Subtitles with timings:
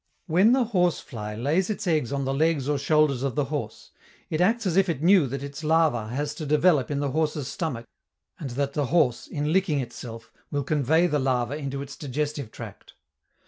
[0.25, 3.91] When the horse fly lays its eggs on the legs or shoulders of the horse,
[4.31, 7.47] it acts as if it knew that its larva has to develop in the horse's
[7.47, 7.85] stomach
[8.39, 12.95] and that the horse, in licking itself, will convey the larva into its digestive tract.